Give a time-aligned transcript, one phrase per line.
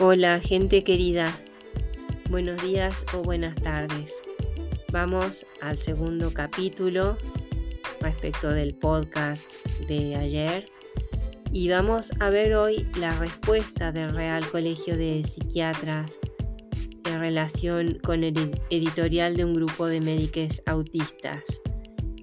[0.00, 1.38] Hola gente querida,
[2.28, 4.12] buenos días o buenas tardes.
[4.90, 7.16] Vamos al segundo capítulo
[8.00, 9.44] respecto del podcast
[9.86, 10.64] de ayer
[11.52, 16.10] y vamos a ver hoy la respuesta del Real Colegio de Psiquiatras
[17.04, 21.44] en relación con el editorial de un grupo de médicos autistas.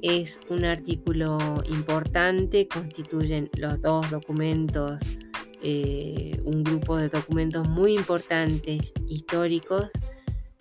[0.02, 1.38] Es un artículo
[1.70, 5.20] importante, constituyen los dos documentos
[5.64, 9.90] eh, un grupo de documentos muy importantes, históricos,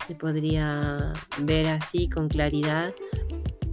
[0.07, 2.93] se podría ver así con claridad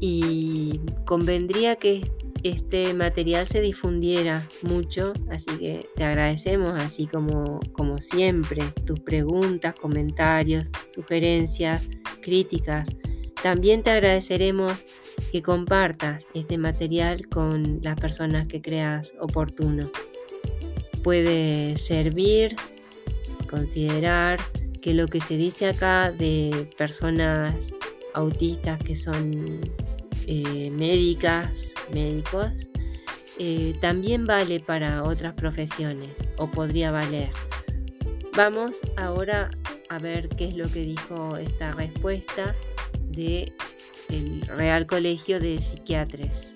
[0.00, 2.10] y convendría que
[2.42, 9.74] este material se difundiera mucho, así que te agradecemos así como, como siempre, tus preguntas,
[9.74, 11.88] comentarios, sugerencias,
[12.22, 12.88] críticas.
[13.42, 14.72] También te agradeceremos
[15.32, 19.90] que compartas este material con las personas que creas oportuno
[21.02, 22.56] puede servir,
[23.48, 24.40] considerar
[24.80, 27.54] que lo que se dice acá de personas
[28.14, 29.60] autistas que son
[30.26, 31.50] eh, médicas,
[31.92, 32.52] médicos,
[33.38, 37.30] eh, también vale para otras profesiones o podría valer.
[38.36, 39.50] Vamos ahora
[39.88, 42.54] a ver qué es lo que dijo esta respuesta
[43.10, 43.52] del
[44.46, 46.52] Real Colegio de Psiquiatras.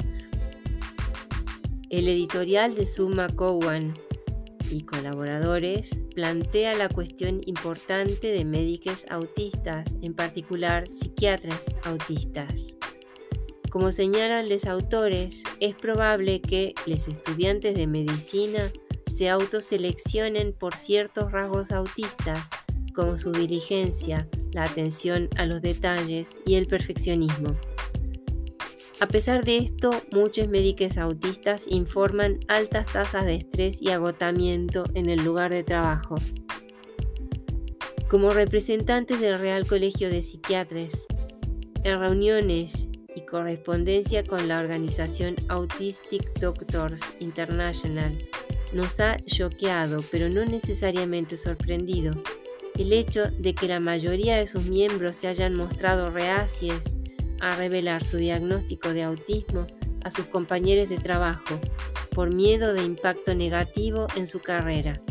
[1.90, 3.94] El editorial de Suma Cowan
[4.72, 12.74] y colaboradores plantea la cuestión importante de médicos autistas, en particular psiquiatras autistas.
[13.70, 18.70] Como señalan los autores, es probable que los estudiantes de medicina
[19.06, 22.46] se autoseleccionen por ciertos rasgos autistas,
[22.94, 27.56] como su diligencia, la atención a los detalles y el perfeccionismo.
[29.02, 35.10] A pesar de esto, muchos médicos autistas informan altas tasas de estrés y agotamiento en
[35.10, 36.14] el lugar de trabajo.
[38.08, 41.08] Como representantes del Real Colegio de Psiquiatras,
[41.82, 42.86] en reuniones
[43.16, 48.16] y correspondencia con la organización Autistic Doctors International,
[48.72, 52.12] nos ha choqueado, pero no necesariamente sorprendido,
[52.78, 56.94] el hecho de que la mayoría de sus miembros se hayan mostrado reacias
[57.42, 59.66] a revelar su diagnóstico de autismo
[60.04, 61.60] a sus compañeros de trabajo
[62.14, 65.02] por miedo de impacto negativo en su carrera.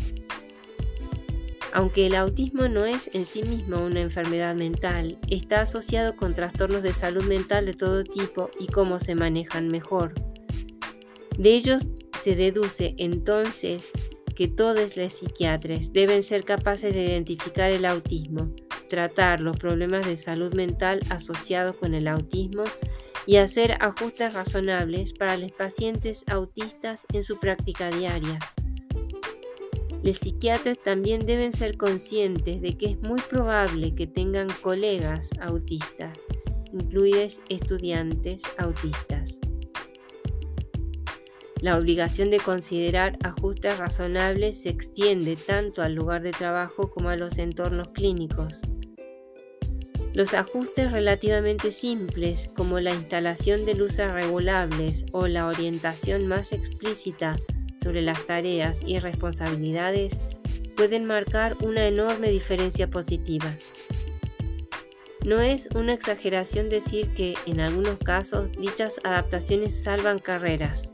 [1.73, 6.83] Aunque el autismo no es en sí mismo una enfermedad mental, está asociado con trastornos
[6.83, 10.13] de salud mental de todo tipo y cómo se manejan mejor.
[11.37, 11.87] De ellos
[12.21, 13.89] se deduce entonces
[14.35, 18.53] que todos los psiquiatras deben ser capaces de identificar el autismo,
[18.91, 22.65] tratar los problemas de salud mental asociados con el autismo
[23.25, 28.37] y hacer ajustes razonables para los pacientes autistas en su práctica diaria.
[30.03, 36.11] Los psiquiatras también deben ser conscientes de que es muy probable que tengan colegas autistas,
[36.73, 39.39] incluidos estudiantes autistas.
[41.61, 47.15] La obligación de considerar ajustes razonables se extiende tanto al lugar de trabajo como a
[47.15, 48.59] los entornos clínicos.
[50.13, 57.37] Los ajustes relativamente simples, como la instalación de luces regulables o la orientación más explícita
[57.81, 60.17] sobre las tareas y responsabilidades,
[60.75, 63.55] pueden marcar una enorme diferencia positiva.
[65.23, 70.91] No es una exageración decir que en algunos casos dichas adaptaciones salvan carreras.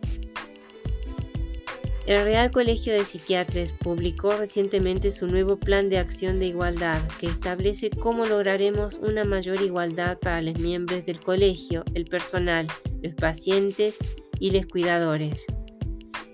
[2.08, 7.28] El Real Colegio de Psiquiatras publicó recientemente su nuevo Plan de Acción de Igualdad, que
[7.28, 12.68] establece cómo lograremos una mayor igualdad para los miembros del colegio, el personal,
[13.04, 14.00] los pacientes
[14.40, 15.44] y los cuidadores.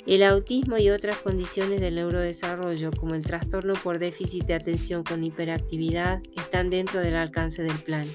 [0.06, 5.24] El autismo y otras condiciones del neurodesarrollo, como el trastorno por déficit de atención con
[5.24, 8.06] hiperactividad, están dentro del alcance del plan.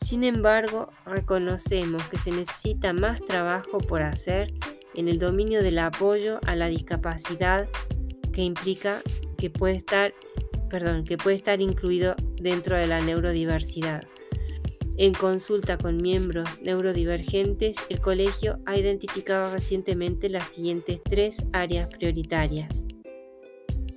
[0.00, 4.54] Sin embargo, reconocemos que se necesita más trabajo por hacer
[4.98, 7.68] en el dominio del apoyo a la discapacidad
[8.32, 9.00] que implica
[9.36, 10.12] que puede estar,
[10.68, 14.02] perdón, que puede estar incluido dentro de la neurodiversidad.
[14.96, 22.68] En consulta con miembros neurodivergentes, el colegio ha identificado recientemente las siguientes tres áreas prioritarias.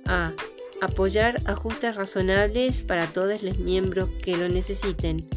[0.06, 0.32] A.
[0.80, 5.28] Apoyar ajustes razonables para todos los miembros que lo necesiten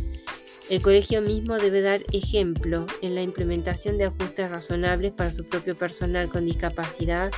[0.69, 5.77] el colegio mismo debe dar ejemplo en la implementación de ajustes razonables para su propio
[5.77, 7.31] personal con discapacidad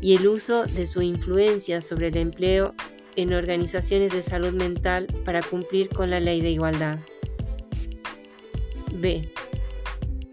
[0.00, 2.74] y el uso de su influencia sobre el empleo
[3.14, 6.98] en organizaciones de salud mental para cumplir con la ley de igualdad.
[8.94, 9.30] B.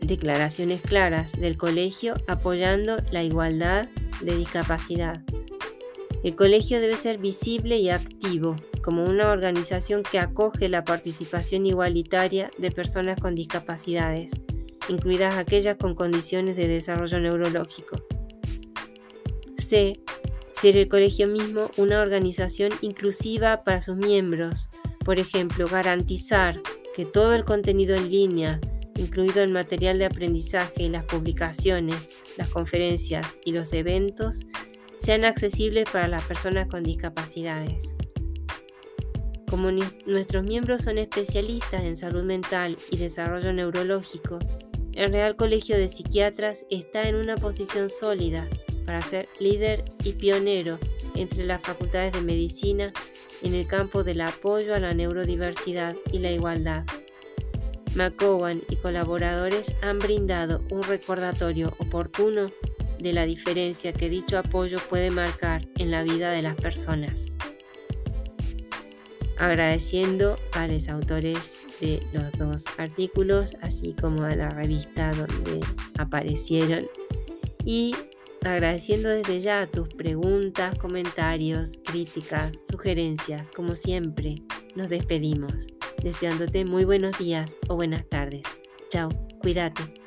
[0.01, 3.89] Declaraciones claras del colegio apoyando la igualdad
[4.21, 5.23] de discapacidad.
[6.23, 12.51] El colegio debe ser visible y activo, como una organización que acoge la participación igualitaria
[12.59, 14.31] de personas con discapacidades,
[14.89, 17.95] incluidas aquellas con condiciones de desarrollo neurológico.
[19.57, 19.99] C.
[20.51, 24.69] Ser el colegio mismo una organización inclusiva para sus miembros,
[25.03, 26.61] por ejemplo, garantizar
[26.95, 28.61] que todo el contenido en línea,
[28.95, 34.41] incluido el material de aprendizaje, las publicaciones, las conferencias y los eventos,
[34.99, 37.92] sean accesibles para las personas con discapacidades.
[39.53, 39.69] Como
[40.07, 44.39] nuestros miembros son especialistas en salud mental y desarrollo neurológico,
[44.95, 48.47] el Real Colegio de Psiquiatras está en una posición sólida
[48.83, 50.79] para ser líder y pionero
[51.13, 52.93] entre las facultades de medicina
[53.43, 56.83] en el campo del apoyo a la neurodiversidad y la igualdad.
[57.93, 62.47] McCowan y colaboradores han brindado un recordatorio oportuno
[62.97, 67.27] de la diferencia que dicho apoyo puede marcar en la vida de las personas.
[69.37, 75.59] Agradeciendo a los autores de los dos artículos, así como a la revista donde
[75.97, 76.87] aparecieron,
[77.65, 77.95] y
[78.43, 84.35] agradeciendo desde ya tus preguntas, comentarios, críticas, sugerencias, como siempre,
[84.75, 85.53] nos despedimos,
[86.03, 88.43] deseándote muy buenos días o buenas tardes.
[88.89, 89.09] Chao,
[89.41, 90.02] cuídate.